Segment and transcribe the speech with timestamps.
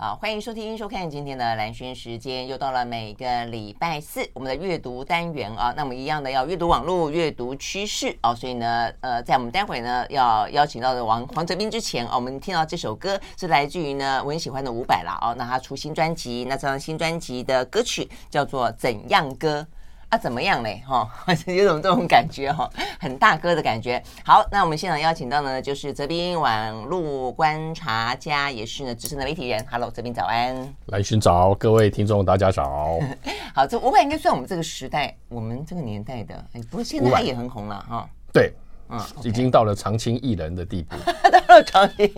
[0.00, 5.74] 好，欢迎收听、收看今天的蓝轩时间，又到了每个礼拜四我们的阅读单元啊。
[5.76, 8.32] 那我们一样的要阅读网络、阅读趋势啊。
[8.32, 15.34] 所以呢，呃，在我们待会呢要邀请到的王黄泽斌之前啊，我们听到这首歌是来自于呢我很喜欢的伍佰啦哦。
[15.36, 19.66] 那他出新专辑，那这张新专辑的歌曲叫做《怎样歌》。
[20.10, 20.82] 啊，怎么样嘞？
[20.86, 21.06] 哈，
[21.46, 24.02] 有种这种感觉哈，很大哥的感觉。
[24.24, 29.62] 好，那我们现场邀请到呢，就是泽斌网路观察家，也是呢资深的媒体人。
[29.70, 30.74] Hello，泽斌早安。
[30.86, 32.98] 来寻找各位听众，大家早。
[33.54, 36.34] 好，这伍佰应该算我们这个时代，我们这个年代的。
[36.54, 38.08] 哎，不过现在他也很红了哈。
[38.32, 38.52] 对。
[38.90, 40.96] 嗯，已经到了常青艺人的地步。
[41.28, 42.10] 到了常青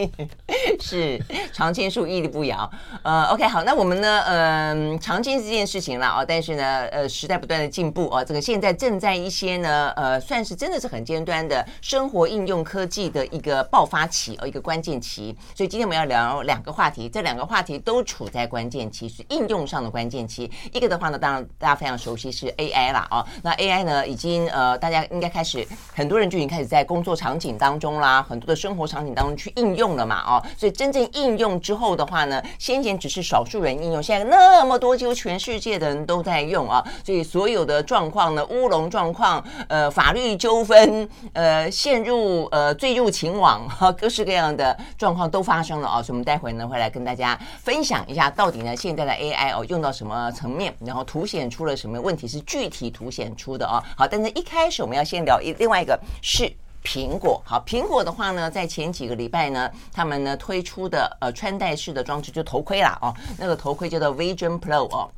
[0.80, 1.20] 是
[1.52, 2.70] 常青树屹立不摇。
[3.02, 4.22] 呃，OK，好，那我们呢？
[4.26, 15.36] 嗯、呃，常青这件事情了哦，但是呢，呃，时代不断的进步哦，这个现在正在一些呢，呃，算是真的是很尖端的生活应用科技的一个爆发期哦，一个关键期。
[15.54, 20.50] 所以今天我们要聊两个话题，这两个话题都处在关键期，是应用上的关键期。
[20.72, 26.70] 一个的话呢，当然大家非常熟悉是 AI 啦哦，那 AI 呢，已经呃，大家应该开始很多人就已经开始。
[26.70, 56.50] 在工作场景当中啦，很多的生活场景当中去应用了嘛，哦，所以真正应用之后的话呢，先前只是少数人应用，现在那么多，几乎全世界的人都在用啊，所以所有的状况呢，乌龙状况，呃，法律纠纷，呃，陷入呃坠入情网，哈，各式各样的状况都发生了啊，所以我们待会呢会来跟大家分享一下，到底呢现在的 AI 哦用到什么层面，然后凸显出了什么问题，是具体凸显出的啊，好，但是一开始我们要先聊一另外一个是。
[56.84, 65.10] 苹果好，苹果的话呢，在前几个礼拜呢，他们呢推出的呃穿戴式的装置就头盔啦哦，那个头盔叫做 Vision Pro 哦。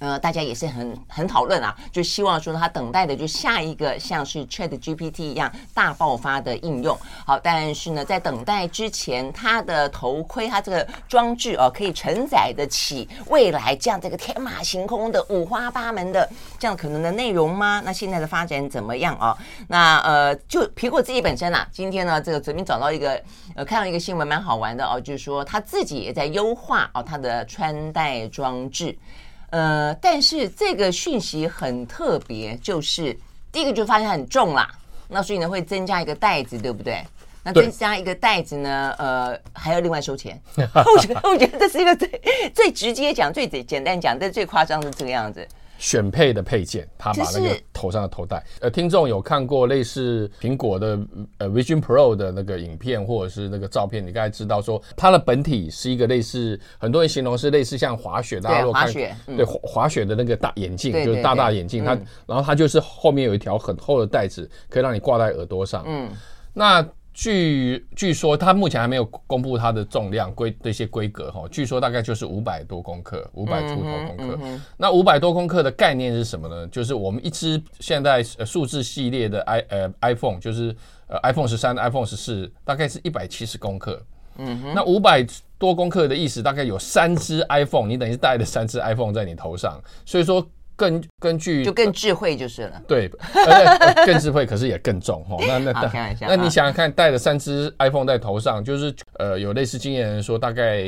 [0.00, 6.98] 呃，大家也是很很讨论啊，就希望说他等待的就下一个像是 Chat GPT 一样大爆发的应用。
[7.26, 16.26] 好，但是呢，在等待之前，他的头盔，它这个装置哦，可以承载得起未来这样这个天马行空的五花八门的
[16.58, 17.82] 这样可能的内容吗？
[17.84, 19.36] 那现在的发展怎么样啊？
[19.68, 23.22] 那呃，就苹果自己本身啊，今天呢，这个昨天找到一个
[23.54, 28.98] 呃，看到一个新闻蛮好玩的哦，就是说他自己也在优化哦，它的穿戴装置。
[29.50, 33.16] 呃，但是这个讯息很特别，就是
[33.52, 34.70] 第一个就发现很重啦，
[35.08, 37.04] 那所以呢会增加一个袋子，对不对？
[37.42, 40.38] 那增加一个袋子呢，呃，还要另外收钱。
[40.56, 42.22] 我觉得，我觉得这是一个最
[42.54, 45.48] 最直接讲、最简单讲，但最夸张是这个样子。
[45.80, 48.44] 选配的配件，他把那个头上的头戴。
[48.60, 51.00] 呃，听众有看过类似苹果的
[51.38, 65.82] 呃 Vision Pro 的那个影片或者是那个照片，你刚才知道说它的本体是一个类似，很多人形容是类似像滑雪，大家如果看滑雪，对滑滑雪的那个大眼镜，就是大大眼镜，它然后它就是后面有一条很厚的带子，可以让你挂在耳朵上。
[65.86, 66.10] 嗯，
[66.52, 66.86] 那。
[67.20, 71.46] 据据说，它目前还没有公布它的重量规这些规格哈。
[71.50, 74.38] 据说大概就是五百多公克，五百出头公克。
[74.40, 76.66] 嗯嗯、那五百多公克的概念是什么呢？
[76.68, 80.74] 就是我们一支现在数字系列的 i 呃 iPhone，就是
[81.08, 84.02] 呃 iPhone 十三、iPhone 十四，大概是一百七十公克。
[84.38, 85.22] 嗯，那五百
[85.58, 90.42] 多公克的意思，大概有三支 iPhone，你等于是带了三支 iPhone 在你头上，所以说。
[90.80, 95.36] 根根据就更智慧就是了，对，呃、更智慧，可是也更重哈。
[95.46, 100.82] 那那 开那你想想看，戴了三只 iPhone 在头上，就是呃，有类似经验人说，大概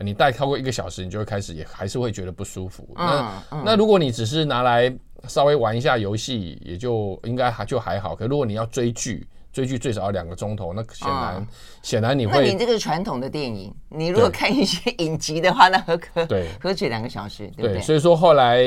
[0.00, 2.86] 你戴超过一个小时，你就会开始也还是会觉得不舒服。
[2.94, 4.94] 那那如果你只是拿来
[5.26, 8.14] 稍微玩一下游戏，也就应该还就还好。
[8.14, 11.46] 可如果你要追剧，追剧最少要两个钟头，那显然
[11.82, 12.32] 显然你会。
[12.32, 17.80] 那你这个传统的电影，你如果看一些影集的话， 那何可对 何止两个小时，对不对？
[17.80, 18.60] 所以说后来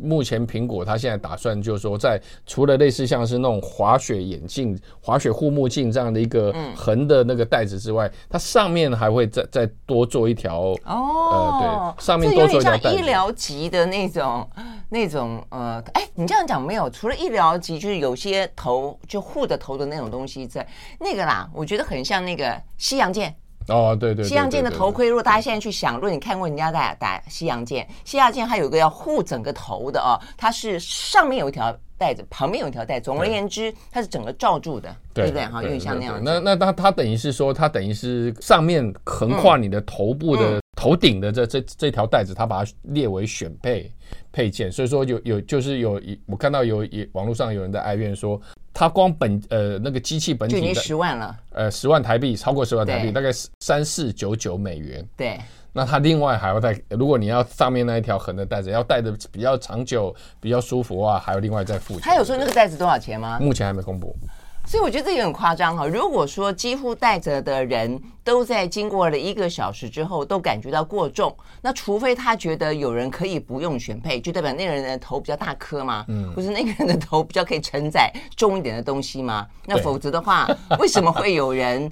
[0.00, 14.48] 目前苹果它现在打算就是说，在除了类似像是那种滑雪眼镜、滑雪护目镜这样的一个横的那个带子之外，它上面还会再再多做一条哦，呃，对，上面多做一条医疗级的那种
[14.90, 16.88] 那种呃，哎，你这样讲没有？
[16.90, 20.12] 除了医疗级，就是有些头就护着头的那种。
[20.12, 20.66] 东西在
[21.00, 22.41] 那个啦，我觉得很像那个
[22.78, 23.34] 西洋剑
[23.68, 25.08] 哦，对对，西洋剑的头盔。
[25.08, 33.04] 如果大家现在去想，如果你看过人家打打西洋剑，西洋剑它有一个要护整个头的哦，它是上面有一条带子，旁边有一条带子。
[33.04, 35.46] 总而言之，它是整个罩住的，对不对？
[35.46, 36.20] 哈，有点像那样。
[36.24, 43.90] 那那它它等于是说，它等于是上面横跨你的头部的头顶的这这这条带子，它把它列为选配
[44.32, 48.40] 配件，所以说有有就是有一我看到有也网络上有人在哀怨说，
[48.72, 53.30] 它光本呃那个机器本体就已经十万了，呃十万台币，超过十万台币，大概
[53.60, 55.06] 三四九九美元。
[55.16, 55.38] 对，
[55.72, 62.02] 那它另外还要再，如果你要上面那一条横的带子要带的比较长久、比较舒服的话，还要另外再付钱。
[62.02, 63.38] 他有说那个带子多少钱吗？
[63.40, 64.16] 目前还没公布。
[64.64, 65.86] 所以我觉得这也很夸张哈。
[65.86, 79.46] 如果说几乎带着的人都在经过了一个小时之后都感觉到过重，那除非他觉得有人可以不用选配，就代表那个人的头比较大颗嘛，嗯，或是那个人的头比较可以承载重一点的东西嘛？
[79.66, 80.48] 那否则的话，
[80.78, 81.90] 为什么会有人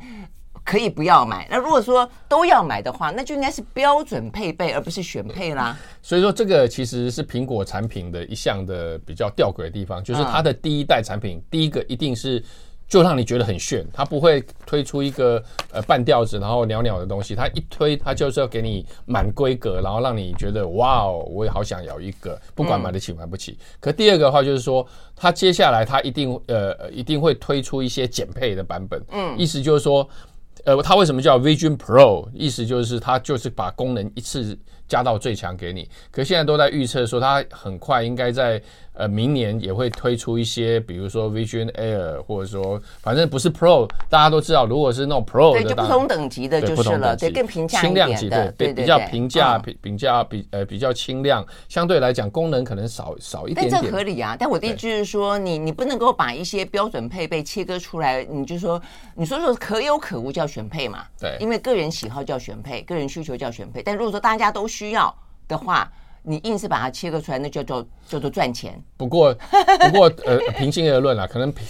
[0.70, 1.48] 可以不要买？
[1.50, 5.76] 那如果说都要买的话，那就应该是标准配备，而不是选配啦。
[6.00, 12.40] 所以说，这个其实是苹果产品的一项的比较吊诡的地方，就是它的第一代产品，第一个一定是。
[12.90, 15.40] 就让你觉得很炫，它不会推出一个
[15.70, 23.56] 呃半吊子然后鸟鸟的东西，它一推它就是要给你满规格，然后让你觉得哇哦，我也好想要一个，不管买得起买不起。
[23.78, 24.84] 可第二个的话就是说，
[25.14, 30.04] 它接下来它一定呃一定会推出一些减配的版本，嗯，意思就是说。
[30.64, 32.28] 呃，它为什么叫 Vision Pro？
[32.34, 34.58] 意思就是它就是把功能一次
[34.90, 35.88] 加到最强给你。
[36.10, 38.60] 可现在都在预测说，它很快应该在
[38.92, 53.72] 呃明年也会推出一些，比如说 Vision Air，或者说反正不是 Pro，大家都知道，如果是那种 Pro 的，对，就不同等级的就是了，对，更平价轻量级的，对，比较平价，比比较比呃比较轻量，相对来讲功能可能少少一点点。
[53.72, 58.82] 但这合理啊，但我的意思就是说，你你不能够把一些标准配备切割出来，你就说
[59.14, 60.50] 你说说可有可无叫。
[60.50, 63.80] 选配嘛，对，因为个人喜好叫选配，个人需求叫选配。
[63.80, 65.14] 但如果说大家都需要
[65.46, 65.92] 的话，
[66.22, 68.82] 你硬是把它切割出来，那叫做叫做赚钱。
[68.96, 71.60] 不过，不过，呃，平心而论啊，可能苹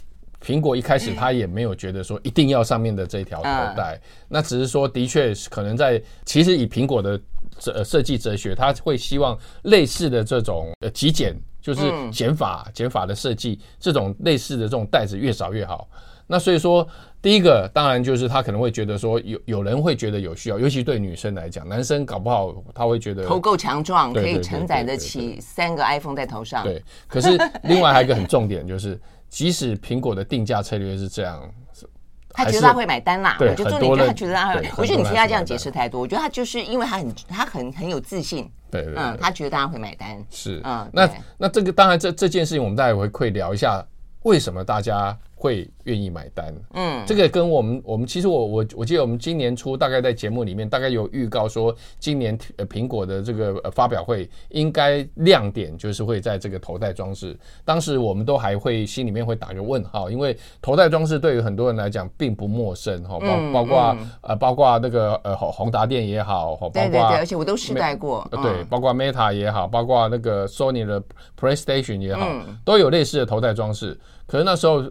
[0.40, 7.20] 苹果一开始他也没有觉得说一定要上面的这条头带，嗯、那只是说的确可能在其实以苹果的
[7.58, 11.82] 设设计哲学，他会希望类似的这种呃极简，就是
[12.12, 15.88] 减法减法的设计，这种类似的这种袋子越少越好。
[16.30, 16.86] 那所以说。
[17.22, 26.64] 第一个当然就是他可能会觉得说有有人会觉得有需要，尤其对女生来讲，男生搞不好他会觉得头够强壮，可以承载得起三个 iPhone 在头上。
[26.64, 28.98] 对，可是另外还有一个很重点就是，
[29.28, 31.46] 即使苹果的定价策略是这样，
[32.32, 33.36] 他觉得他会买单啦。
[33.38, 34.70] 对，我就重点他觉得他会买。
[34.78, 38.50] 我觉得你听他这样解释太多，我觉得他就是因为他很他很很有自信。
[38.70, 40.24] 对，嗯，他觉得大家会买单。
[40.30, 43.84] 是，嗯，那那这个当然这这件事情我们待会会聊一下，
[44.22, 57.34] 为什么大家会愿意买单，嗯，这个跟我们我们其实我我我记得我们今年初大概在节目里面大概有预告说，今年呃苹果的这个呃发表会应该亮点就是会在这个头戴装置。
[57.64, 71.02] 当时我们都还会心里面会打个问号，因为头戴装置对于很多人来讲并不陌生哈，包包括呃包括那个呃宏达电也好，包括对对对，而且我都试戴过，对，包括 Meta 也好，包括那个 Sony 的
[71.40, 72.28] PlayStation 也好，
[72.62, 73.98] 都有类似的头戴装置。
[74.26, 74.84] 可是那时候。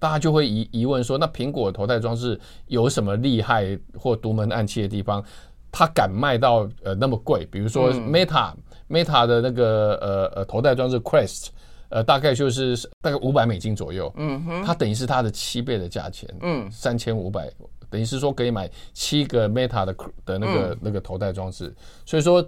[0.00, 5.24] 大家就会疑疑问说，那苹果头戴装置有什么厉害或独门暗器的地方？
[5.70, 7.46] 它敢卖到呃那么贵？
[7.46, 8.52] 比如说 Meta、
[8.88, 11.48] 嗯、Meta 的那个呃呃头戴装置 Quest，
[11.90, 14.12] 呃大概就是大概五百美金左右。
[14.16, 16.28] 嗯哼，它等于是它的七倍的价钱。
[16.40, 17.48] 嗯，三千五百，
[17.88, 19.94] 等于是说可以买七个 Meta 的
[20.24, 21.72] 的那个、嗯、那个头戴装置。
[22.04, 22.44] 所以说。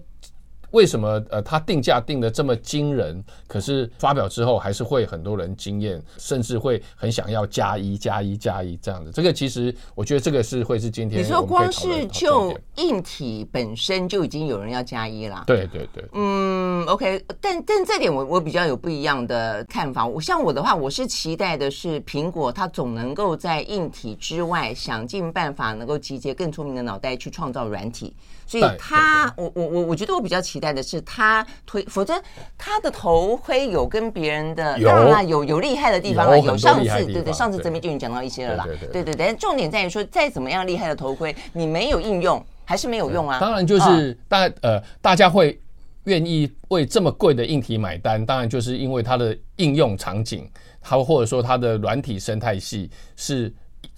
[0.72, 3.22] 为什么呃，它定价定的这么惊人？
[3.46, 9.10] 可是发表之后还是会很多人惊艳，甚至会很想要加一加一加一这样子。
[9.12, 15.44] 这个其实我觉得这个是会是今天你说光是就硬体本身就已经有人要加一了。
[15.46, 16.04] 对对对。
[16.12, 20.06] 嗯，OK，但但这点我我比较有不一样的看法。
[20.06, 28.14] 我像我的话，我是期待的是苹果它总能够在硬体之外想尽办法能够集结更聪明的脑袋去创造软体。
[28.52, 32.22] 所以他，我我我我觉得我比较期待的是他推，否则
[32.58, 43.38] 他的头盔有跟别人的当然啦，有有厉害的地方了，有上次对对，上次这边就已经讲到一些了啦，对对对，重点在于说再怎么样厉害的头盔，你没有应用还是没有用啊。
[43.40, 45.58] 当然就是大呃大家会
[46.04, 50.46] 愿意为这么贵的硬体买单，当然就是因为它的应用场景，
[50.82, 53.50] 它或者说它的软体生态系是。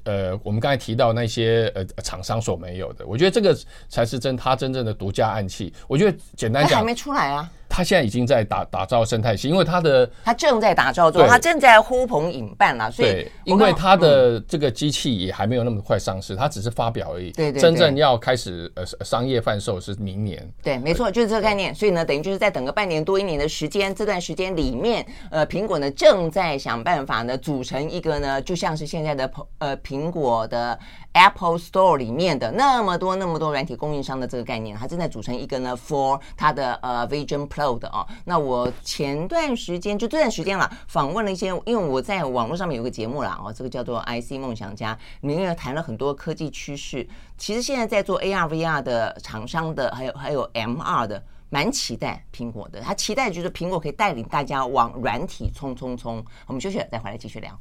[0.04, 3.56] 呃，我们刚才提到那些呃厂商所没有的，我觉得这个
[3.88, 5.72] 才是真他真正的独家暗器。
[5.88, 7.50] 我觉得简单讲，还没出来啊。
[7.74, 12.88] 他现在已经在打打造生态系，因为他的他正在打造中，他正在呼朋引伴了。
[12.88, 17.32] 所以，因为他的这个机器也还没有那么快上市，他只是发表而已。
[17.32, 20.48] 对对，真正要开始呃商业贩售是明年。
[20.62, 21.74] 对，没错，就是这个概念。
[21.74, 29.28] 所以呢，等于就是在等个半年多一年的时间，这段时间里面，呃，苹果呢正在想办法呢组成一个呢，就像是现在的
[29.58, 30.78] 呃苹果的
[31.14, 37.48] Apple Store 里面的那么多那么多软体供应商的这个概念，它正在组成一个呢 For 它的呃 Vision
[37.78, 47.08] 的哦，那我前段时间就这段时间了，访问了一些，因为我在网络上面有个节目啦，哦，这个叫做 IC 梦想家，里面谈了很多科技趋势。
[47.38, 52.80] 其实现在在做 AR、VR 的厂商的，还有还有 MR 的，蛮期待苹果的。
[52.80, 56.24] 他期待就是苹果可以带领大家往软体冲冲冲。
[56.46, 57.58] 我们休息了，再回来继续聊。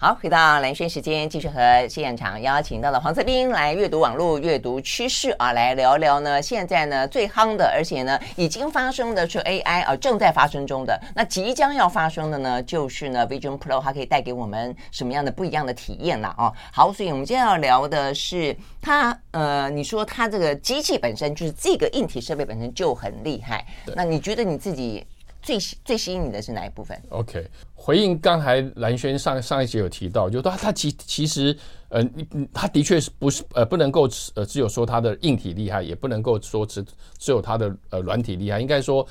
[0.00, 6.40] 好，回到蓝轩时间，继续和现场邀请到了黄泽斌来阅读网络阅读趋势啊，来聊聊呢。
[6.40, 10.96] 现在呢最夯的，而且呢已经发生的是 AI 啊，正在发生中的。
[11.16, 16.52] 那即将要发生的呢，就是呢 Vision Pro，它可以带给我们什么样的不一样的体验了啊？
[16.72, 25.04] 好，所以我们今天要聊的是它，呃，你说它这个机器本身就是这个硬体设备本身就很厉害，那你觉得你自己？
[25.40, 31.56] 最最吸引你的是哪一部分？OK，回应刚才蓝轩上上一集有提到，就他他其其实
[31.88, 32.04] 呃，
[32.52, 36.84] 他的确是不是呃不能够呃只有说他的硬体厉害，也不能够说只
[37.18, 38.60] 只有他的呃软体厉害。
[38.60, 39.06] 应该说，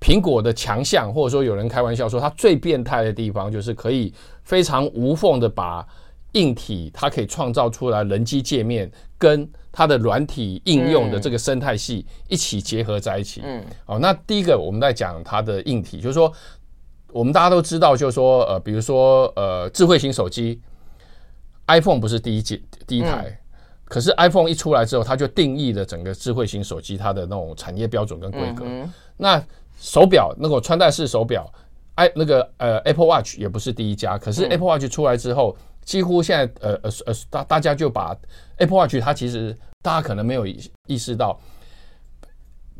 [0.00, 5.86] 苹果的强项，或者说有人开玩笑说，它最变态的地方就是可以非常无缝的把
[6.32, 9.48] 硬体，它可以创造出来人机界面跟。
[9.74, 13.40] 它的软体应用的这个生态系一起结合在一起。
[13.42, 16.30] 嗯，好，那第一个我们在讲它的硬体，就是说
[17.10, 20.60] 我们大家都知道，就是说呃，比如说呃，智慧型手机
[21.68, 23.40] ，iPhone 不是第一届第一台，
[23.86, 28.66] 可是 iPhone 一出来之后，它就定义了整个智慧型手机它的那种产业标准跟规格。
[29.16, 29.42] 那
[29.80, 31.50] 手表那个穿戴式手表
[31.94, 35.56] ，i 那个呃 Apple Watch 也不是第一家，可是 Apple Watch 出来之后。
[35.84, 38.16] 几乎现在，呃呃呃，大大家就把
[38.58, 41.38] Apple Watch，它其实大家可能没有意识到，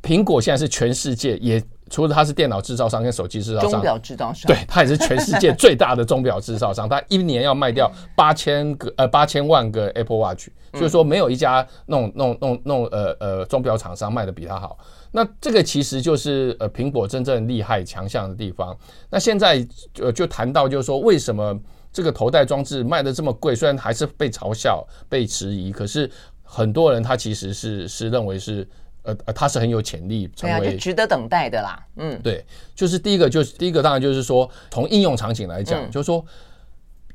[0.02, 6.86] 苹果现在是全世界也除了它是电脑制造商跟手机制造商，钟表制造商，对，它也是全世界最大的钟表制造商。
[6.90, 14.78] 它一年要卖掉八千个呃八千万个 Apple Watch，所以说没有一家那种那种那种那种呃呃钟表厂商卖的比它好。
[15.10, 18.74] 那这个其实就是呃苹果真正厉害强项的地方。
[19.10, 19.66] 那现在
[20.00, 21.58] 呃就谈到就是说为什么？
[21.92, 26.10] 这个头戴装置卖的这么贵，虽然还是被嘲笑、被质疑，可是
[26.42, 28.66] 很多人他其实是是认为是
[29.02, 31.84] 呃呃，他是很有潜力成为，对啊，就值得等待的啦。
[31.96, 32.44] 嗯，对，
[32.74, 36.24] 就是第一个，就是第一个，当然就是说从应用场景来讲，嗯、就是说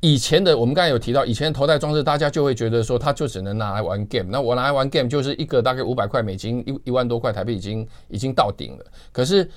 [0.00, 4.28] 以前的我们刚才有提到，以前的头戴装置，大家就会觉得说，它就只能拿来玩 game。
[4.30, 8.84] 那我拿来玩 game 就是一个大概五百块美金，一一万多块台币，已经已经到顶了。
[9.10, 9.50] 可是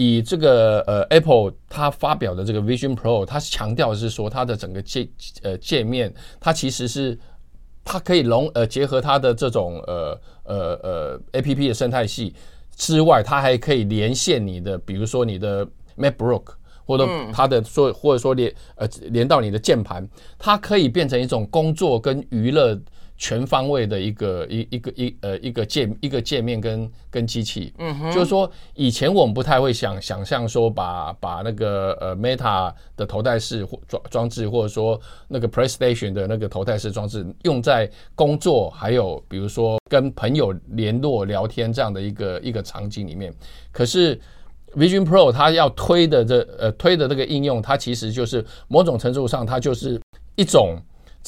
[0.00, 5.08] 以这个呃 Apple 它发表的这个 Vision Pro，它强调是说它的整个界
[5.42, 7.18] 呃界面，它其实是
[7.82, 12.32] 它可以融呃结合它的这种呃呃呃 APP 的生态系
[12.76, 16.44] 之外，它还可以连线你的，比如说你的 MacBook
[16.86, 22.80] 或者它的说或者说连呃连到你的键盘，它可以变成一种工作跟娱乐。
[23.18, 43.34] 全方位的一个一一个一呃一个界一个界面跟跟机器，嗯哼，就是说以前我们不太会想想象说把把那个呃 Meta 的头戴式装装置或者说那个 PlayStation 的那个头戴式装置用在工作还有比如说跟朋友联络聊天这样的一个一个场景里面，
[43.72, 44.16] 可是
[44.76, 50.00] Vision Pro 它要推的这呃推的这个应用，它其实就是某种程度上它就是
[50.36, 50.76] 一种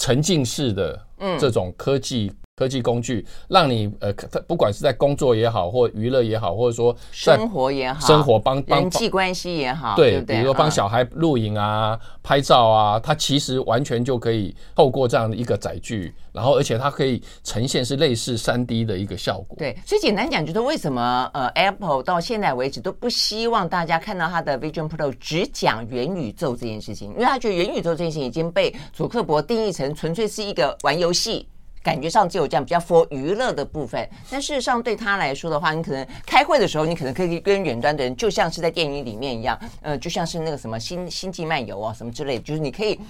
[0.01, 1.07] 沉浸式的。
[1.19, 4.13] 嗯，这种科技科技工具，让你呃，
[4.47, 19.57] 不管是在工作也好，或娱乐也好，或者说生活也好，生活帮帮人际关系也好，对，对对比如说帮小孩录影啊、嗯、拍照啊，它其实完全就可以透过这样的一个载具，然后而且它可以呈现是类似三 D 的一个效果。
[19.59, 31.49] 对，所以简单讲，就是为什么呃，Apple 到现在为止都不希望大家看到它的 Vision Pro 只讲元宇宙这件事情，因为他觉得元宇宙这件事情已经被祖克伯定义成纯粹是一个玩游戏。
[31.83, 43.01] 感觉上只有这样比较 for 娱乐的部分，但事实上对他来说的话，你可能开会的时候，你可能可以跟远端的人，就像是在电影里面一样，呃，就像是那个什么星星际漫游啊什么之类的，就是你可以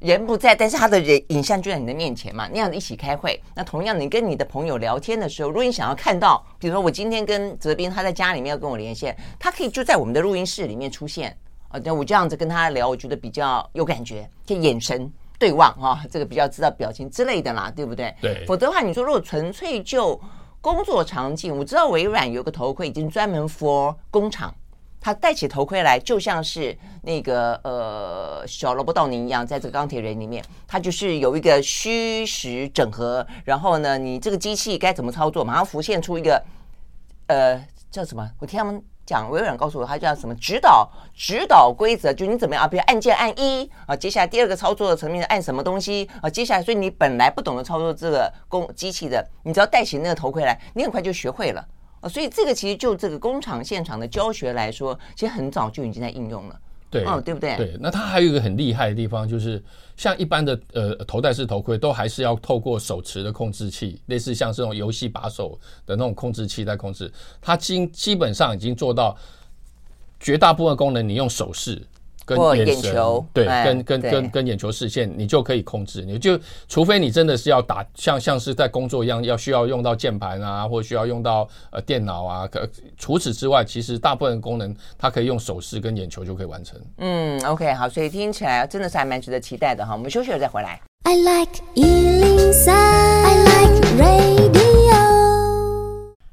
[0.00, 3.40] 人不在，但是他的人影像就在你的面前嘛，那样子一起开会。
[3.54, 11.34] 那同样，你跟你的朋友聊天的时候，如果你想要看到，比如说我今天跟泽斌他在家里面要跟我连线，他可以就在我们的录音室里面出现
[11.68, 15.10] 啊，那我这样子跟他聊，我觉得比较有感觉，就眼神。
[15.38, 18.14] 对望哈，这个比较知道表情之类的啦，对不对？
[18.20, 18.44] 对。
[18.46, 20.20] 否则的话，你说如果纯粹就
[20.60, 24.52] 工作场景，我知道微软有个头盔已经专门 for 工厂，
[25.00, 36.42] 他戴起头盔来就像是那个呃小萝卜道尼一样，在这个钢铁人里面，他就是有一个虚实整合，然后呢，你这个机器该怎么操作，马上浮现出一个
[37.28, 38.28] 呃叫什么？
[38.40, 38.82] 我听他们。
[39.08, 42.68] 讲微软告诉我，它叫什么指导指导规则，就你怎么样啊？
[42.68, 46.28] 比如按键按一啊，接下来第二个操作的层面按什么东西啊？
[46.28, 51.66] 接下来，所以你本来不懂得操作这个工机器的，你只要戴起那个头盔来，你很快就学会了
[52.02, 52.06] 啊。
[52.06, 56.60] 所以这个其实就这个工厂现场的教学来说，其实很早就已经在应用了。
[56.90, 57.56] 对，哦，对不对？
[57.56, 59.62] 对，那它还有一个很厉害的地方，就是
[59.96, 67.12] 像一般的呃头戴式头盔，都还是要透过手持的控制器，类似像这种游戏把手的那种控制器在控制。
[67.40, 69.16] 它基基本上已经做到
[70.18, 71.82] 绝大部分功能，你用手势。
[72.36, 76.02] 跟眼球，对，跟跟跟跟眼球视线，你就可以控制。
[76.02, 82.46] 你就除非你真的是要打，像像是在工作一样，要需要用到键盘啊，或需要用到呃电脑啊。
[82.46, 82.68] 可
[82.98, 86.78] 除此之外，其实大部分功能它可以用手势跟眼球就可以完成。
[86.98, 89.94] 嗯，OK，好，所以听起来真的是还蛮值得期待的哈。
[89.94, 90.78] 我们休息了再回来。
[91.04, 91.62] I like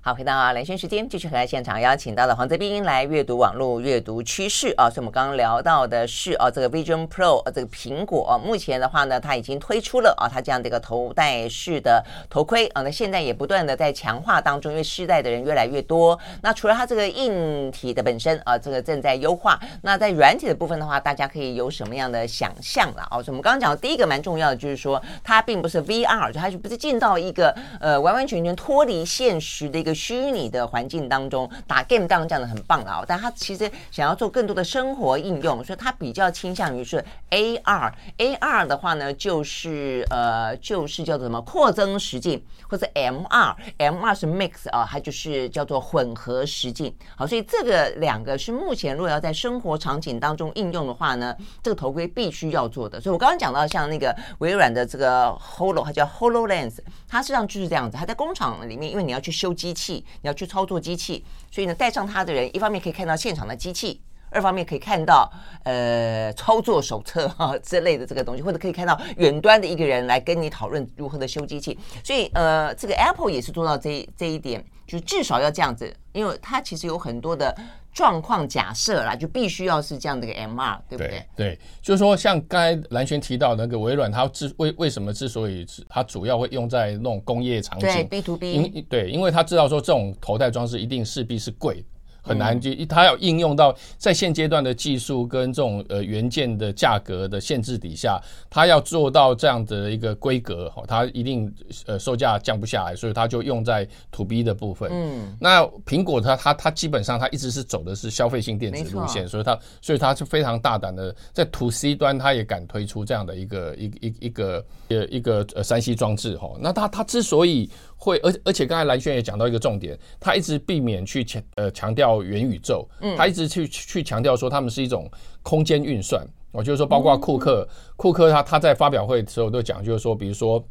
[0.07, 4.87] 好，回到兰萱时间，继续和现场邀请到的黄泽斌来阅读网络阅读趋势啊。
[4.87, 12.83] 所以我们刚刚聊到的是啊，这个 Vision Pro 啊，这个苹果啊，目前的话呢，它已经推出了啊，它这样的一个头戴式的头盔啊。
[12.83, 16.19] 那现在也不断的在强化当中，因为试戴的人越来越多。
[16.43, 19.59] 那除了它这个硬体的本身啊，这个正在优化。
[19.81, 23.17] 那在软体的部分的话，大家可以有什么样的想象了啊？
[23.17, 29.94] 所以我们刚刚讲的第一个蛮重要的，就是说它并不是 VR，就它就不是进到一个呃完完全全脱离现实的一个。
[29.95, 37.91] 虚拟的环境当中打 game 当然这样的很棒了啊，但他其实想要做更多的生活应用，所以他比较倾向于是 AR。
[38.17, 43.55] AR 的话呢，就是呃，就是叫做什么扩增实境，或者 MR。
[43.79, 46.93] MR 是 mix 啊，它就是叫做混合实境。
[47.15, 52.99] 好，所以这个两个是目前如果要在生活场景当中应用的话呢，这个头盔必须要做的。
[52.99, 57.95] 所以我刚刚讲到像那个微软的这个 Holo，它叫 HoloLens，它实际上就是这样子。
[57.97, 59.84] 它在工厂里面，因为你要去修机器。
[59.93, 65.31] 你要去操作机器，所以呢，带上它的人，一方面可以看到现场的机器，二方面可以看到
[65.63, 71.77] 呃操作手册哈之类的这个东西，或者可以看到远端的一个人来跟你讨论如何的修机器。
[72.03, 77.55] 所以呃，这个 Apple 也是做到这这一点，就至少要这样子，因为它其实有很多的。
[77.95, 81.25] 状况假设啦，就必须要是这样的一个 MR，对不对？
[81.35, 91.85] 对，就是说，像刚才蓝轩提到的那个微软，它之为为什么之所以它主要会用在那种工业场景，对 B to B，因对，因为他知道说这种头戴装置一定势必是贵。
[92.25, 101.53] 很难就，它要应用到在现阶段的技术跟这种呃元件的价格的限制底下，它要做到这样的一个规格哈，它一定
[101.85, 104.89] 呃售价降不下来，所以它就用在 To B 的部分。
[104.91, 116.51] 嗯，那苹果它它它基本上它一直是走的是消费性电子路线，所以它所以它是非常大胆的在 To C 端，它也敢推出这样的一个一一一个呃一个呃三 C 装置哈。
[116.59, 125.09] 那它它之所以会，而而且刚才蓝轩也讲到一个重点，他一直避免去强呃强调元宇宙，嗯，他一直去去强调说他们是一种
[125.41, 126.25] 空间运算。
[126.51, 130.63] 我就是说，包括库克，库克他他在发表会的时候都讲，就是说，比如说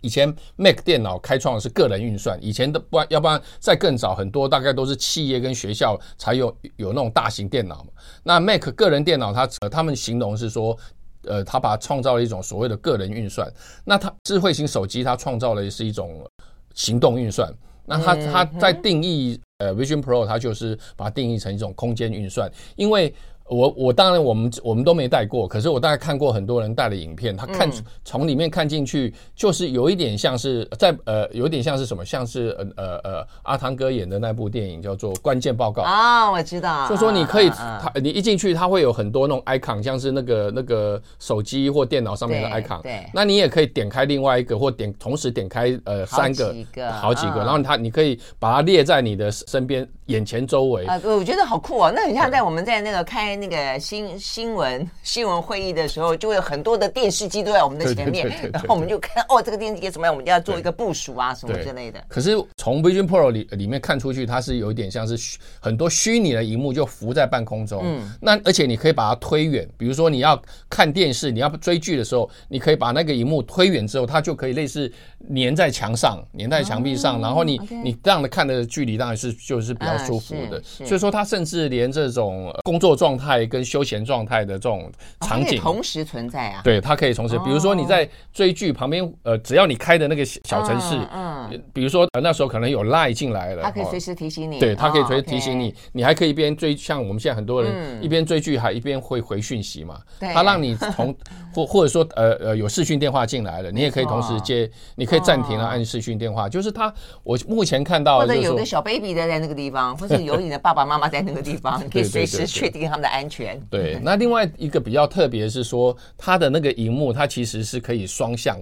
[0.00, 7.90] 以前 Mac 电脑开创的是个人运算，以前的不然要不然再更早很多，大概都是企业跟学校才有有那种大型电脑嘛。
[8.24, 10.76] 那 Mac 个人电脑，他他们形容是说。
[11.24, 13.50] 呃，他把它创造了一种所谓的个人运算。
[13.84, 16.28] 那它智慧型手机，它创造的是一种
[16.74, 17.52] 行动运算。
[17.84, 23.14] 那它它在定义呃 Vision Pro，它就是把它定义成一种空间运算，因为。
[23.48, 27.70] 我我当然我们我们都没戴过，可是我大概看过很多人戴的影片，他看
[28.04, 46.54] 从里面看进去，就是有一点像是在呃，有一点像是什么，像是呃呃呃阿汤哥演的那部电影叫做《关键报告》啊，我知道，就说你可以他你一进去，他会有很多那种 icon，像是那个那个手机或电脑上面的 icon，对，那你也可以点开另外一个或点同时点开呃三个
[47.00, 53.38] 好几个，然后他你可以把它列在你的身边眼前周围啊，我觉得好酷哦，那很像在我们在那个开。
[53.38, 60.12] 那个新新闻 新闻会议的时候，就会有很多的电视机都在我们的前面，然后我们就看哦，这个电视机怎么样？
[60.12, 62.02] 我们就要做一个部署啊，什么之类的。
[62.08, 67.82] 可是从 Vision Pro 里里面看出去，它是有一点像是很多虚拟的荧幕就浮在半空中。
[67.84, 70.40] 嗯，那而且你可以把它推远，比如说你要
[70.70, 74.90] 看电视，你要追剧的时候，你可以把那个荧幕推远之后，它就可以类似
[75.36, 80.62] 粘在墙上，粘在墙壁上，然后你你这样的看的距离当然是就是比较舒服的。
[80.62, 86.60] 所以说，他甚至连这种工作状态跟休闲状态的这种场景同时存在啊。
[86.64, 94.58] 对，它可以同时，比如说你在追剧旁边，呃，只要你开的那个小城市，嗯，比如说呃那时候可能有 Line 进来了，它可以随时提醒你。
[94.58, 100.00] 对，它可以随时提醒你，你还可以一边追，像我们现在很多人一边追剧还一边会回讯息嘛。
[100.18, 101.14] 对，它让你从
[101.54, 108.18] 或或者说呃呃有视讯电话进来了，你也可以同时接，你可以暂停了按视讯电话，就是它我目前看到。
[108.18, 113.60] 或者有个小 baby 的在那个地方，或者有你的爸爸妈妈在那个地方， 可以随时确定他们的安全。
[113.70, 118.58] 对，那另外一个比较特别是说，它的那个荧幕，它其实是可以双向，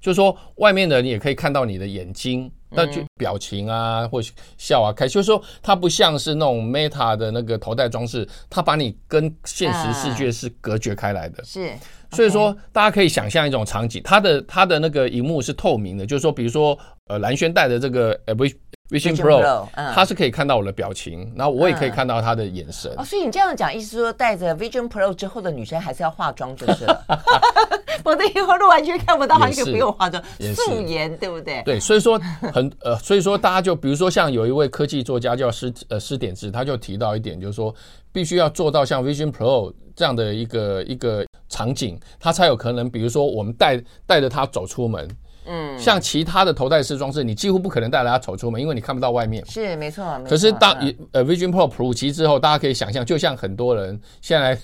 [0.00, 4.20] 就是说外面的人也可以看到你的眼睛，那就表情啊，或
[4.56, 11.42] 笑啊，开，就是说它不像是那种 Meta 的那个头戴装置，它把你跟现实世界是隔绝开来的。
[11.44, 11.72] 是，
[12.12, 18.54] 所以说大家可以想象一种场景，它的它的那个荧幕是透明的，就是说，比如说呃蓝轩戴的这个呃 V。
[18.90, 22.90] Vision Pro，它是可以看到我的表情，然后我也可以看到他的眼神。
[22.96, 27.04] 哦，所以你这样讲，意思是说戴着 Vision Pro 之后的女生还是要化妆就是了，
[28.02, 30.22] 否则以后都完全看不到，她就不用化妆，
[30.54, 31.62] 素颜对不对？
[31.64, 32.18] 对，所以说
[32.52, 37.74] 很 呃，所以说大家就比如说像有一位科技作家叫施呃施典志，他就提到一点，就是说
[38.10, 45.06] 必须要做到像 Vision Pro 这样的一个一个场景，他才有可能，比如说我们带带着他走出门。
[45.48, 49.44] 嗯，像其他的头戴式装置，你几乎不可能带着它走出门，因为你看不到外面。
[49.46, 50.04] 是，没错。
[50.28, 50.76] 可是当
[51.12, 54.58] 呃 Vision Pro 普及之后，大家可以想象，就像很多人现在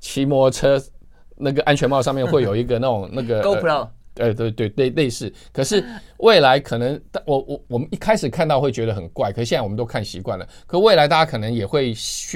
[0.00, 0.84] 骑摩托车，
[1.36, 3.88] 那个安全帽上面会有一个那种那个 GoPro。
[4.16, 5.32] 呃，对对对，类似。
[5.52, 5.82] 可是
[6.18, 10.46] 未来可能，我我我们一开始看到会觉得很怪，可是现在我们都看习惯了。
[10.66, 11.94] 可未来大家可能也会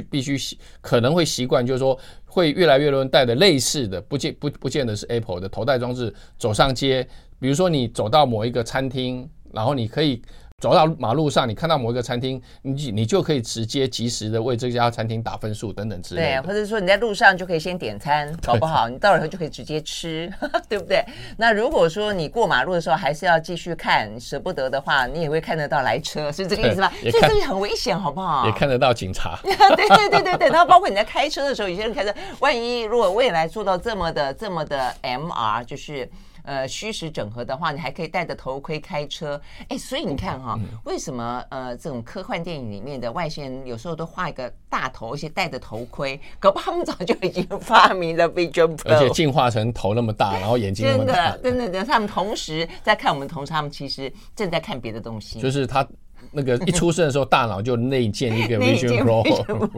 [0.09, 1.99] 必须习，可能会习惯，就是说
[2.35, 7.07] 会越来越多人戴的类似的，不见不不见得是 Apple 的头戴装置走上街。
[7.39, 10.21] 比如说，你走到某一个餐厅，然后你可以
[10.65, 16.27] 走到马路上，你看到某一个餐厅，你你就可以直接及时的为这家餐厅打分数等等之类的。
[16.27, 20.33] 对，或者说你在路上就可以先点餐，搞不好你到了以后就可以直接吃，
[20.67, 21.05] 对不对？
[21.37, 26.91] 那如果说你过马路的时候还是要继续看，舍不得的话，你也会看得到来车，是这个意思吧？
[27.11, 28.47] 所以这个很危险，好不好？
[28.47, 29.39] 也看得到警察。
[29.43, 36.09] 对对对对对，然后包括你在开车的时候，有些人开车，万一如果未来做到这么的这么的 MR，就是。
[36.45, 39.41] 呃，虚实整合的话，你还可以戴着头盔开车。
[39.69, 46.21] 哎，所以你看哈，为什么呃这种科幻电影里面的外星人有时候都画一个大头，而且戴着头盔？
[46.39, 51.37] 搞不好他们早就已经发明了 Vision Pro，而且进化成头那么大，然后眼睛那么大。
[51.39, 55.41] 真的，真的，他们同时在看我们，同时他们其实正在看别的东西。
[55.41, 55.87] 就是他。
[56.35, 59.23] 那个一出生的时候，大脑就内建一个 Vision Pro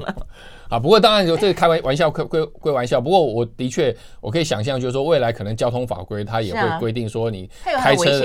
[0.68, 0.78] 啊。
[0.78, 3.00] 不过当然有这个开玩玩笑，归归归玩笑。
[3.00, 8.22] 不过我的确，我可以想象，就是说未来可能交通法规它也会规定说，你开车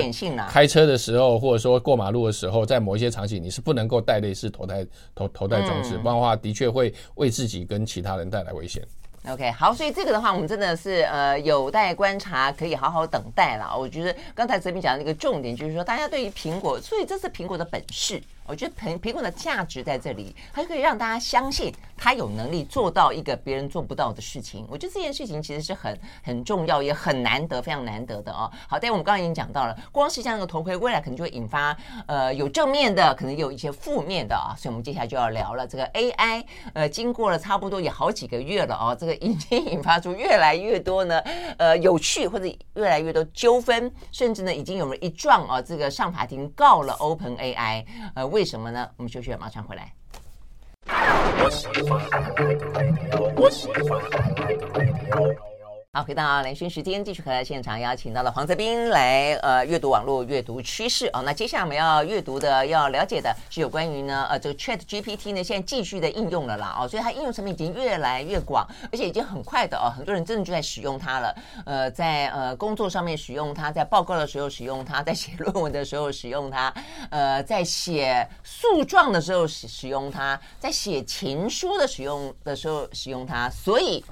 [0.48, 8.82] 开车的时候，或者说过马路的时候，在某一些场景你是不能够戴类似头戴头头戴装置，不然的话的确会为自己跟其他人带来危险。
[9.28, 13.72] OK，好，所以这个的话，我们真的是呃有待观察，可以好好等待了。
[13.78, 18.20] 我觉得刚才泽斌讲的那个重点就是说，大家对于苹果，所以这是苹果的本事。
[18.46, 24.66] 我觉得苹苹果的价值在这里，它可以让大家相信它有能力做到一个别人做不到的事情。
[24.68, 28.50] 我觉得这件事情其实是很很重要，也很难得，非常难得的哦。
[28.68, 31.76] 好，但我们刚刚已经讲到了，光是像那个头盔，未来可能就会引发
[32.06, 34.52] 呃有正面的，可能有一些负面的啊。
[34.58, 41.20] 所以我们接下来就要聊了，这个 AI，呃，经过了差不多也好几个月了哦，这个已经引发出越来越多呢，
[41.58, 48.31] 呃，有趣或者越来越多纠纷，甚至呢已经有了一状啊，这个上法庭告了 OpenAI，呃。
[48.32, 48.88] 为什么呢？
[48.96, 49.92] 我们休息，马上回来。
[55.94, 61.20] 好，回到连线时间，继续和现场邀请到了黄泽斌来呃阅读网络阅读趋势哦。
[61.22, 71.36] 那接下来我们要阅读的、要了解的是有关于呢呃这个 Chat GPT 呢现在继续的应用了啦哦，所以它应用层面已经越来越广，而且已经很快的哦，很多人真的就在使用它了。
[71.66, 76.72] 呃，在呃工作上面使用它，在报告的时候使用它，在写论文的时候使用它，
[77.10, 84.02] 呃，在写诉状的时候使使用它，在写情书的使用的时候使用它，所以。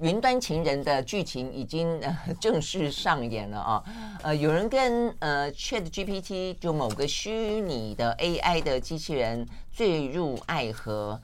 [0.00, 3.84] 云端情人的剧情已经呃正式上演了啊，
[4.22, 11.20] 呃，有人跟呃 Chat GPT 就某个虚拟的 AI 的机器人坠入爱河，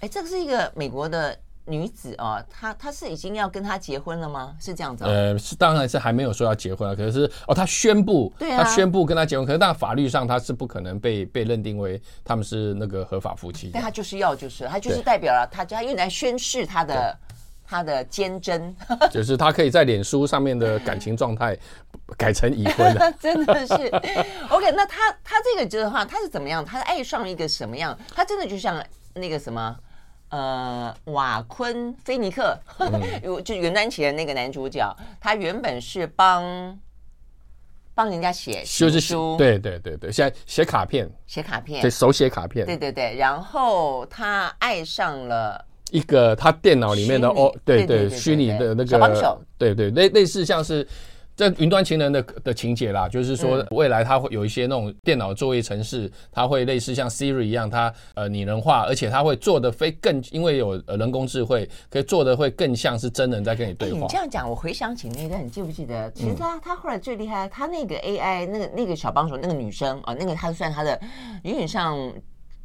[0.00, 4.54] 哎，这个是一个美国的女子啊，她她是已经要跟他结婚了吗？
[4.60, 5.04] 是这样子？
[5.04, 17.18] 呃，是当然是还没有说要结婚啊，可是哦，她宣布，对啊，她宣布跟他结婚，可是但法律上她是不可能被被认定为他们是那个合法夫妻，但她就是要就是，她就是代表了她，她用来宣誓她的。
[17.66, 18.74] 他的坚贞，
[19.10, 21.56] 就是他可以在脸书上面的感情状态，
[22.16, 23.74] 改成已婚了， 真的是。
[24.50, 26.64] OK，那他他这个的话，他是怎么样？
[26.64, 27.98] 他爱上一个什么样？
[28.14, 29.76] 他真的就像那个什么，
[30.28, 32.58] 呃，瓦昆菲尼克，
[33.22, 36.78] 有、嗯、就云端情人那个男主角，他原本是帮
[37.94, 43.16] 帮人家写就是书，对对对对，现在写卡片，写卡片，对手写卡片，对对对。
[43.16, 45.64] 然后他爱上了。
[45.94, 50.84] 一个他电脑里面的哦，对对，虚拟的那个，对对，类类似像是
[51.36, 64.00] 在云端情人的的情节啦，就是说未来他会有一些那种电脑作业程式，它会类似像 Siri 一样，它呃拟人化，而且它会做的非更，因为有人工智慧，可以做的会更像是真人在跟你对话。
[64.00, 66.10] 你这样讲，我回想起那段，你记不记得？
[66.10, 71.00] 其实他他后来最厉害，他那个 AI 那个那个小帮手那个女生啊，那个他算他的
[71.44, 72.12] 有点像。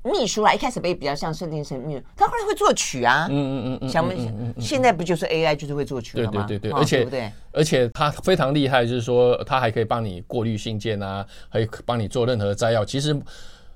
[0.04, 4.34] 秘书啦，一开始被比较像设定成秘书，他后来会作曲啊，嗯嗯嗯嗯，想不想？
[4.60, 6.46] 现在不就是 AI 就是会作曲了吗？
[6.48, 12.86] 对对对对，而且对，而且他非常厉害，就是说他还可以帮你过滤信件啊，可以帮你做任何摘要。
[12.86, 13.20] 其实，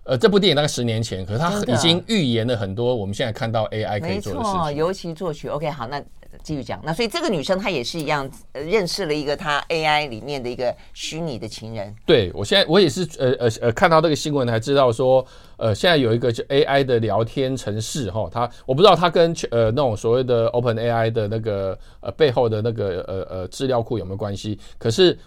[0.03, 5.47] 呃，这部电影大概十年前，可是他已经预言了很多我们现在看到 AI 可以做的事情，尤其作曲。
[5.49, 6.01] OK，好，那。
[6.43, 11.95] 继续讲，那所以这个女生她也是一样，呃，认识了一个她 AI 里面的一个虚拟的情人。
[12.05, 15.25] 对，我现在我也是呃呃呃看到这个新闻才知道说，
[15.57, 24.59] 呃，现在有一个就 AI 的聊天程式哈，它我不知道它跟呃那种所谓的 OpenAI 的那个呃背后的那个呃呃资料库有没有关系？
[24.77, 25.17] 可是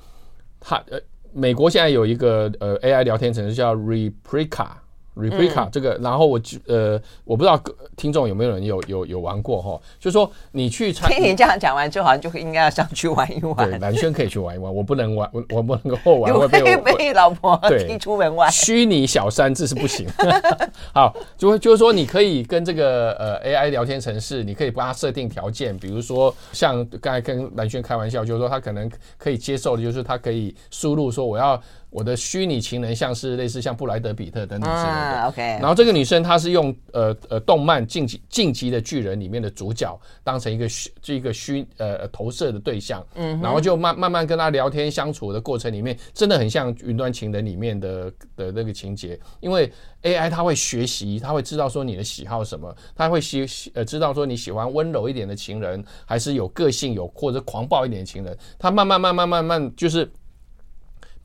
[0.61, 1.01] 它呃
[1.33, 4.69] 美国现在有一个呃 AI 聊天程式叫 Replika。
[5.17, 7.59] Replika 这个，然后我呃，我不知道
[7.97, 13.71] 听众有没有人有有有玩过哈，就是说你去参，听你这样讲完之后，好像就应该要上去玩一玩。
[13.71, 18.51] 对，蓝轩可以去玩一玩，我不能玩，我我不能够玩， 会被被老婆踢出门外。
[18.51, 20.07] 虚拟小三这是不行。
[20.93, 31.59] 好，就就是说你可以跟这个呃 AI 聊天程式，你可以帮他设定条件，比如说像刚才跟蓝轩开玩笑，就是说他可能可以接受的，就是他可以输入说我要。
[31.97, 34.91] 我的虚拟情人像是类似像布莱德比特等等之类的。
[34.91, 35.43] 啊，OK。
[35.43, 60.07] 然后这个女生她是用呃呃动漫进击进击的巨人里面的主角当成一个虚这一个虚呃投射的对象，嗯，然后就慢慢慢跟她聊天相处的过程里面，真的很像云端情人里面的的那个情节，因为 AI 它会学习，它会知道说你的喜好什么，它会喜呃知道说你喜欢温柔一点的情人，还是有个性有或者狂暴一点的情人，它慢慢慢慢慢慢就是。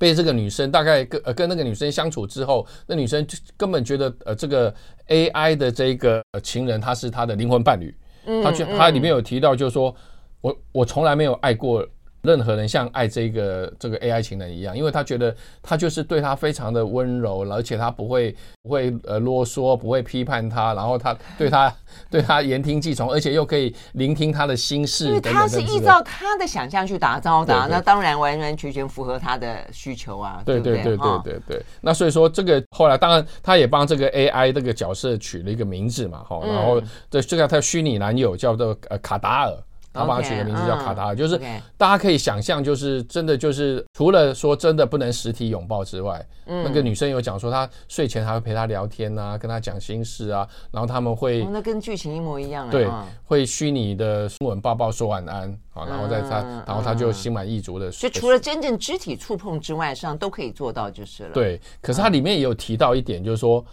[0.01, 4.73] 被这个女生大概跟呃跟那个女生相处之后，那女生就根本觉得呃这个
[5.09, 9.95] AI 的这个情人他是她的灵魂伴侣，嗯，他就他里面有提到就是说
[10.41, 11.87] 我我从来没有爱过。
[12.21, 21.73] 任何人像爱这个这个 AI 情人一样，因为他觉得他就是对他非常的温柔，而且他不会不会呃啰嗦，不会批判他，然后他对他
[22.09, 25.07] 对他言听计从，而且又可以聆听他的心事。
[25.07, 30.41] 因为他是依照他的想象去打造的，那当然完完全全符合他的需求啊。
[30.45, 31.65] 对对对对对对对。
[31.81, 39.57] 那所以说这个后来当然他也帮这个 AI 这个角色取了一个名字嘛，哈，然后这这个他的虚拟男友叫做呃卡达尔。
[39.93, 41.37] 他把他取个名字叫卡塔尔，就是
[41.77, 52.87] 大家可以想象，就是真的就是除了说真的不能实体拥抱之外，那个女生有讲说，她睡前还会陪他聊天啊，跟他讲心事啊，然后他们会那跟剧情一模一样，对，
[53.23, 58.09] 会虚拟的亲吻抱抱说晚安啊，然后在他，然后他就心满意足的睡。
[58.09, 61.29] 就除了真正肢体触碰之外，上都可以做到就是了。
[61.33, 63.63] 对，可是它里面也有提到一点，就是说。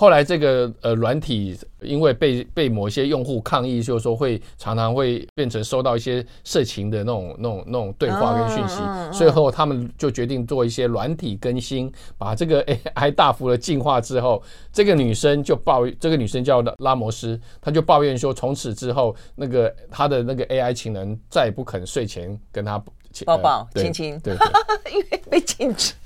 [0.00, 8.80] 后来这个呃软体因为被被某些用户抗议，就是说会常常会变成收到一些色情的那种那种那种对话跟讯息，
[9.12, 22.82] 所以后他们就决定做一些软体更新，把这个 AI 大幅的进化之后，这个女生就抱怨，这个女生叫拉摩斯，她就抱怨说，从此之后那个她的那个 AI 情人再也不肯睡前跟她
[23.26, 24.34] 抱抱亲亲，对，
[24.90, 25.92] 因为被禁止。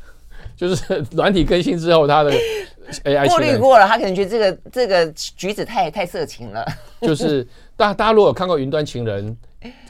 [0.57, 2.33] 就是软体更新之后，她的
[3.05, 6.65] AI 过滤过了，他可能觉得这个这个举止太太色情了。
[7.01, 9.37] 就是大大家如果有看过《云端情人》，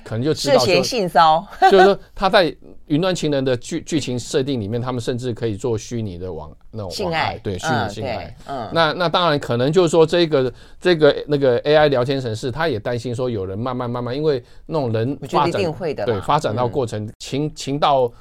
[0.03, 1.47] 可能就知道涉嫌性骚。
[1.71, 2.47] 就是说他在
[2.87, 8.37] 《云端情人》的剧剧情设定里面，他们甚至可以做虚拟的网那种性爱，对虚拟性爱。
[8.47, 15.63] 嗯，那那当然可能就是说这个这个那个 AI 聊天城市，他也担心说有人慢慢慢慢，因为那种人发展
[16.05, 18.13] 对发展到过程情情到。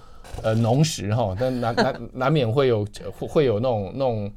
[0.41, 2.87] 呃，浓时哈，但难难难免会有
[3.19, 4.31] 会有那种那种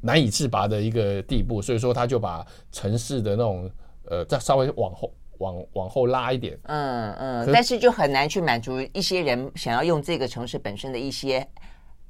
[0.00, 3.70] 难以自拔的一个地步，所以说他就把城市的那种
[4.04, 11.46] 呃再稍微往后往往后拉一点，嗯嗯，但是就很难去满足一些人想要用这个城市本身的一些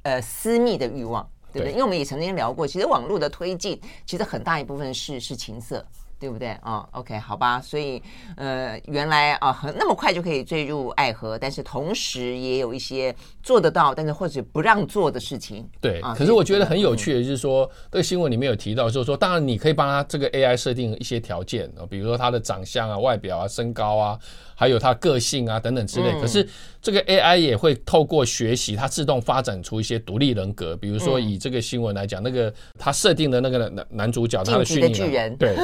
[0.03, 1.73] 呃私密的欲望，对不对？
[1.73, 5.85] 因为我们也曾经聊过，其实网络的推进其实很大一部分是是情色。
[6.19, 8.03] 对不对啊、哦？OK，好吧，所以
[8.37, 15.69] 呃，原来啊，很那么快就可以坠入爱河，但是同时也有一些做得到，但是或者不让做的事情。
[15.81, 24.19] 对，啊、可是我觉得很有趣的就是说，嗯、这个新闻里面有提到，就是说，当然你可以帮他这个 AI 设定一些条件啊，比如说他的长相啊、外表啊、身高啊，
[24.55, 26.13] 还有他个性啊等等之类。
[26.13, 26.49] 嗯、可是
[26.81, 30.75] 这个 AI 也会透过学习，它自动发展出一些独立人格。
[30.77, 35.55] 比如说以这个新闻来讲，嗯、那个他设定的那个男男主角，他的虚拟人，对。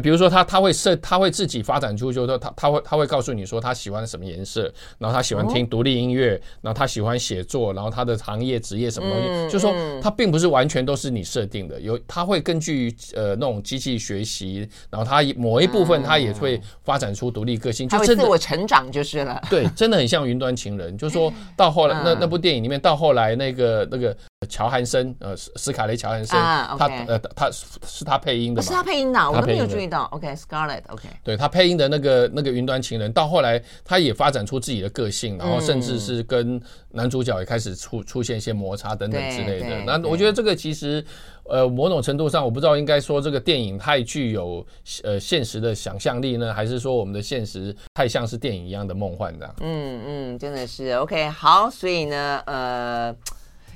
[0.00, 19.40] 比如说他他会设他会自己发展出，就是说他他会他会告诉你说他喜欢什么颜色，然后他喜欢听独立音乐，然后他喜欢写作，然后他的行业职业什么东西，就是说他并不是完全都是你设定的，有他会根据呃那种机器学习，然后他某一部分他也会发展出独立个性，就会自我成长就是了。
[19.48, 24.16] 对，真的很像云端情人，就是说到后来那那部电影里面到后来那个那个。
[24.46, 28.66] 乔韩森，呃，斯卡雷乔韩森，啊 okay、他呃，他是他配音的嘛？
[28.66, 30.04] 是他配音的，我都没有注意到。
[30.12, 39.82] OK，Scarlett，OK，、okay, 对他配音的那个那个云端情人，到后来他也发展出自己的个性，然后甚至是跟男主角也开始出出现一些摩擦等等之类的。
[39.84, 41.04] 那我觉得这个其实，
[41.44, 44.66] 呃，某种程度上，我不知道应该说这个电影太具有
[45.02, 49.54] 呃现实的想象力呢，还是说我们的现实太像是电影一样的梦幻这样？
[49.60, 51.28] 嗯嗯，真的是 OK。
[51.28, 53.14] 好，所以呢，呃。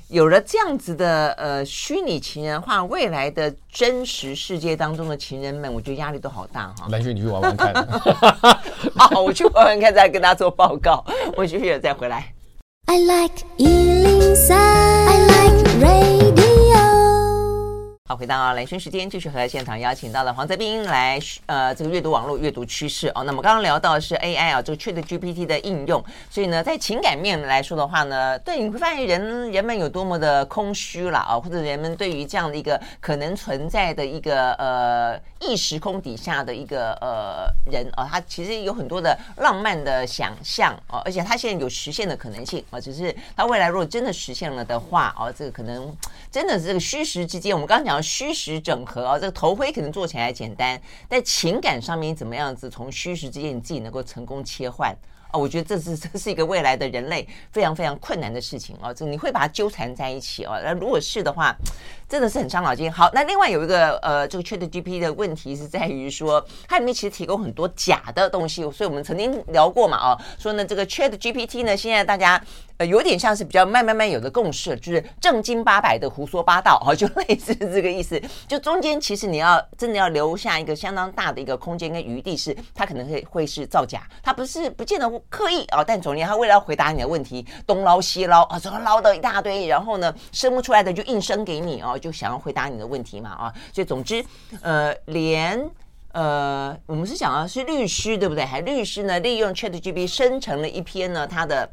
[0.08, 6.88] 有了这样子的呃虚拟情人化，未来的真实世界当中的情人们，我觉得压力都好大哈。
[6.90, 7.74] 蓝雪，你去玩玩看。
[8.96, 11.04] 好， 我去玩玩看，再跟大家做报告。
[11.36, 12.32] 我去了再回来。
[12.86, 16.27] I like 103, I like radio
[18.08, 23.22] 好，回到兰萱时间，继续和现场邀请到了黄泽斌来，呃，这个阅读网络阅读趋势哦。
[23.24, 45.94] 那么刚刚聊到的是 AI 啊，这个 ChatGPT 的应用，所以呢，在情感面来说的话呢，对，你会发现人人们有多么的空虚了啊，或者人们对于这样的一个可能存在的一个呃异时空底下的一个呃人啊，他其实有很多的浪漫的想象哦，而且他现在有实现的可能性啊，只是他未来如果真的实现了的话哦，这个可能
[46.32, 47.97] 真的是这个虚实之间，我们刚讲。
[48.02, 54.96] 虚实整合啊，这个头盔可能做起来简单，但情感上面怎么样子从虚实之间你自己能够成功切换
[55.30, 55.38] 啊？
[55.38, 58.92] 我觉得这是这是一个未来的人类非常非常困难的事情啊！
[58.92, 60.58] 这你会把它纠缠在一起啊？
[60.62, 61.54] 那如果是的话，
[62.08, 62.92] 真的是很伤脑筋。
[62.92, 72.40] 好，那另外有一个呃，这个 ChatGPT 的问题是在于说，它里面其实提供很多假的东西，所以我们曾经聊过嘛啊，说呢这个 ChatGPT 呢，现在大家。
[72.78, 78.22] 呃，有点像是比较慢慢慢有的共识，就是正经八百的胡说八道哦，就类似这个意思。
[78.46, 94.24] 就中间其实你要真的要留下一个相当大的一个空间跟余地，是它可能会会是造假，它不是不见得刻意啊，但总之他为了要回答你的问题，东捞西捞啊，这个捞到一大堆，然后呢生不出来的就硬生给你啊，就想要回答你的问题嘛啊，所以总之
[94.62, 95.68] 呃连
[96.12, 98.44] 呃我们是讲的是律师对不对？
[98.44, 101.70] 还律师呢利用 ChatGPT 生成了一篇呢他的。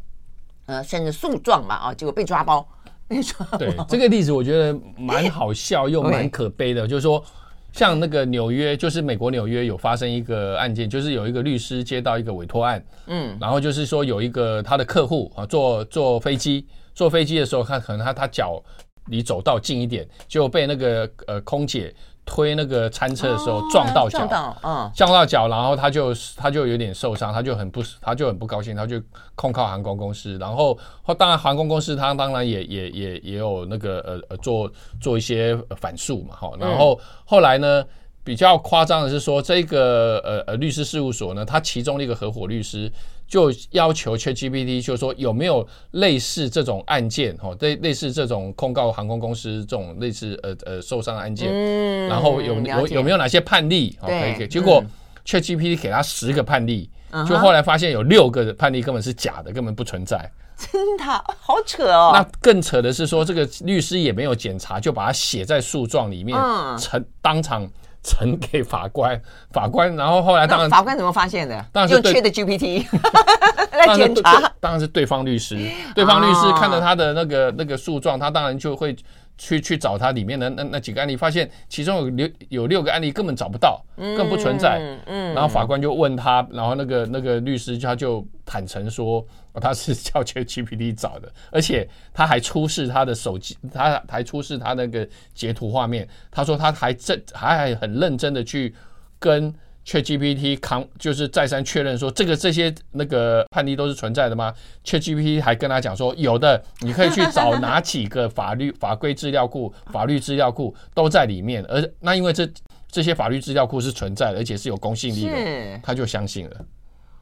[0.68, 2.68] 呃，甚至诉状嘛，啊，结果被抓包，
[3.08, 3.58] 被抓包。
[3.60, 7.24] 对， 这个例子我觉得蛮好笑又蛮可悲的，就是说，
[7.72, 18.60] 像那个纽约，就是美国纽约有发生一个案件，就是有一个律师接到一个委托案，嗯，然后就是说有一个他的客户啊，坐坐飞机，坐飞机的时候，他可能他他脚
[19.08, 21.94] 离走道近一点，就被那个呃空姐。
[22.28, 29.00] 推那个餐车的时候撞到脚，嗯，撞到脚，然后他就他就有点受伤，他就很不他就很不高兴，他就
[29.36, 30.76] 控告航空公司，然后
[31.20, 34.68] 当然航空公司他当然也也也也有那个呃呃做
[35.00, 37.86] 做一些反诉嘛，哈，然后后来呢，
[38.24, 42.92] 比较夸张的是说这个呃呃律师事务所呢，他其中的一个合伙律师。
[43.28, 54.48] 就要求 ChatGPT，就是说有没有类似这种案件，哈，类类似这种控告航空公司这种类似呃呃受伤的案件，嗯，然后有有有没有哪些判例，哦，可以给？
[54.48, 54.84] 结果
[55.26, 56.90] ChatGPT 给他十个判例，
[57.28, 60.30] 就后来发现有六个判例根本是假的，根本不存在。
[60.58, 62.12] 真的好扯哦！
[62.14, 66.38] 那更扯的是说，这个律师也没有检查，就把它写在诉状里面，
[66.78, 67.70] 呈当场。
[68.06, 69.20] 呈给法官，
[69.52, 71.66] 法官，然后后来当然法官怎么发现的？
[71.74, 72.86] 当然是用 ChatGPT
[73.74, 74.40] 来检查。
[74.60, 75.58] 当然是对方律师，
[75.96, 78.96] 对方律师看了他的那个那个诉状，他当然就会
[79.38, 84.80] 去去找他里面的那那几个案例，发现其中有六有六个案例根本找不到，更不存在。
[85.06, 89.26] 嗯，然后法官就问他，然后那个那个律师他就坦诚说。
[89.62, 96.06] 他是叫 ChatGPT 找的，而且他还出示他的手机，他还出示他那个截图画面。
[96.30, 98.76] 他说他还正还还很认真的去
[99.18, 104.52] 跟 ChatGPT 扛，就是再三确认说这个这些那个判例都是存在的吗
[104.84, 111.64] ？ChatGPT 还跟他讲说有的，你可以去找哪几个法律法规资料库、法律资料库都在里面。
[111.70, 112.50] 而那因为这
[112.90, 116.66] 这些法律资料库是存在的，而且是有公信力的，他就相信了。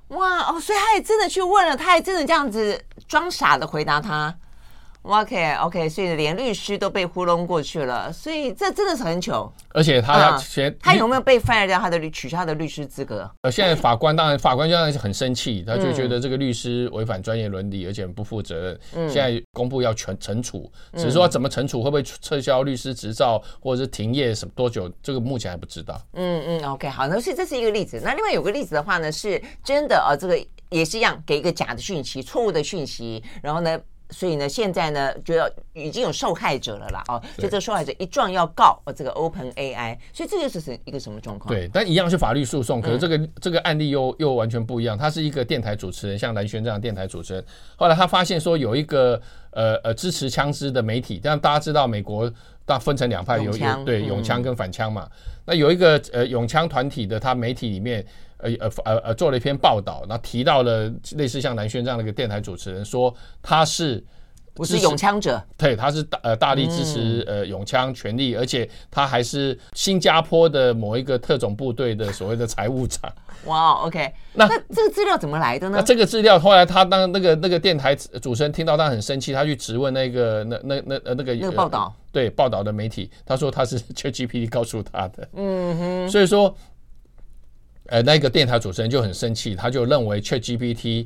[0.10, 4.34] 哇哦，所以他也真的去问了，他也真的这样子装傻的回答他。
[5.04, 9.52] OK OK，所以连律师都被糊弄过去了，所以这真的是很糗。
[9.74, 13.30] 而且他要先、嗯，他有没有被 fire 掉他的律，取消他的律师资格？
[13.42, 18.80] 呃，现在法官当然，法官当然是很生气，他就觉得这个律师违反专业伦理，而且不负责任。
[18.96, 26.02] 嗯，现在公布要全惩处，只是说怎么惩处，会不会撤销律师执照，或者是停业什么多久，这个目前还不知道。
[26.14, 28.00] 嗯嗯，OK，好，那所以这是一个例子。
[28.04, 30.40] 那另外有个例子的话呢，是真的啊，这个
[30.70, 33.78] 也是一样，给一个假的讯息，错误的讯息，然后呢。
[34.14, 41.54] 所以呢，现在呢，就要已经有受害者了啦，哦，所以这个受害者一状要告呃这个 Open AI，所以这就是是一个什么状况？
[41.54, 44.96] 对，但一样是法律诉讼，可是这个、嗯、这个案例又又完全不一样。
[44.96, 47.46] 他是一个电台主持人，像蓝轩这样电台主持人，
[47.76, 52.32] 后来他发现说有一个呃呃支持枪支的媒体，但大家知道美国
[52.66, 55.12] 大分成两派，有有对永枪跟反枪嘛，嗯、
[55.48, 58.06] 那有一个呃永枪团体的他媒体里面。
[58.44, 64.04] 呃呃呃呃，做了一篇报道，那提到了类似像南轩这样的一个电台主持人，说他是
[64.54, 65.42] 不是永枪者？
[65.58, 73.12] 对，他是大呃大力支持呃永枪权利，而且他还是新加坡的某一个特种部队的所谓的财务长。
[73.46, 75.78] 哇，OK， 那那这个资料怎么来的呢？
[75.78, 85.28] 那这个资料后来他当那个那个电台主持人听到，他很生气，他去质问那个那那那呃那个那个报道，对报道的媒体，他说他是 ChatGPT 告诉他的。
[85.34, 86.56] 嗯哼，所以说。
[87.88, 91.06] 呃，那个电台主持人就很生气，他就认为 ChatGPT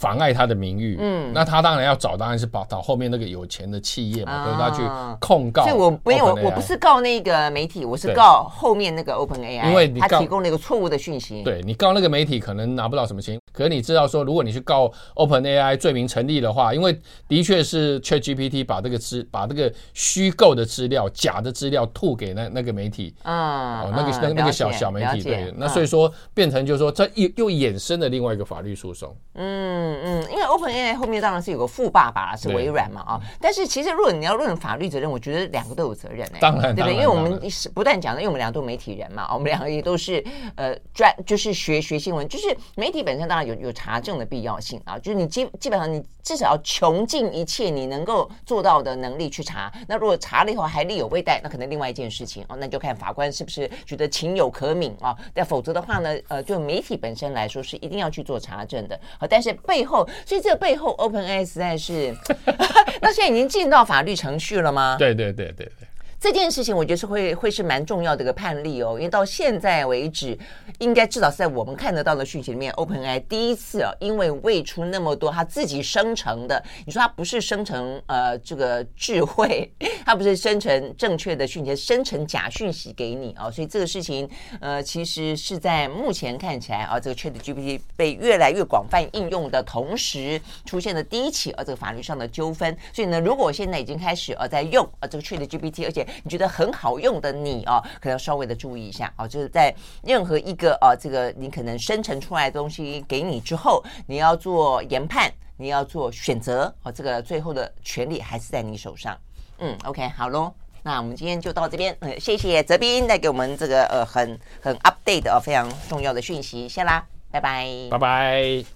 [0.00, 0.96] 妨碍他的名誉。
[0.98, 4.82] 嗯，那他当然要找，当然是把找后面那个有钱的企业嘛，对、啊、他去
[5.20, 5.62] 控告。
[5.64, 11.42] 所以我没有，我我不是告那个媒体，我是告后面那个 OpenAI，因为你他提供了一个错误的讯息。
[11.42, 13.38] 对，你告那个媒体可能拿不到什么钱。
[13.52, 16.98] 可是你知道说，如果你去告 OpenAI 罪名成立的话，因为
[17.28, 29.14] 的确是 ChatGPT 把这个资把这个虚构的资料、假的资料吐给那那个媒体啊、嗯哦，那个那那个小小媒体对，那所以说变成就是说这又又衍生了另外一个法律诉讼。
[29.34, 36.94] 嗯嗯嗯，因为 OpenAI 后面当然是有个富爸爸是微软嘛啊，但是其实如果你要论法律责任，我觉得两个都有责任哎、欸，当然对不对？
[36.94, 40.24] 因为我们是不断讲的，因为我们两个都媒体人嘛，我们两个也都是
[40.56, 49.72] 呃专就是学学新闻，就是媒体本身当然有有查证的必要性啊，就是你基基本上你至少要穷尽一切你能够做到的能力去查。
[49.88, 55.16] 那如果查了以后还力有未逮，那可能另外一件事情哦，那就看法官是不是觉得情有可悯啊。
[55.34, 58.98] 但否则的话呢，呃，就媒体本身来说是一定要去做查证的。
[59.18, 62.12] 好，但是背后，所以这个背后，OpenAI 实在是，
[63.00, 64.96] 那现在已经进到法律程序了吗？
[64.98, 65.86] 对对对对对。
[66.20, 70.38] 这件事情我觉得是会会是蛮重要的一个判例哦，因为到现在为止，
[70.78, 79.72] 应该至少是在我们看得到的讯息里面，OpenAI 第一次啊，因为喂出那么多它自己生成的，你说它不是生成呃这个智慧，
[80.04, 84.28] 它不是生成正确的讯息，生成假讯息给你啊，所以这个事情
[84.60, 92.76] 呃其实是在目前看起来啊，这个 ChatGPT 被越来越广泛应用的同时，出现了第一起啊这个法律上的纠纷。
[92.92, 109.16] 所以呢，如果我现在已经开始啊在用啊这个 ChatGPT，而且你觉得很好用的你哦，可能要稍微的注意一下哦，就是在任何一个啊，这个你可能生成出来的东西给你之后，你要做研判，你要做选择哦，这个最后的权利还是在你手上。
[109.58, 110.52] 嗯，OK，好喽，
[110.82, 118.64] 那我们今天就到这边，谢谢泽斌带给我们这个呃很很 update 啊非常重要的讯息，谢啦，拜拜，拜拜。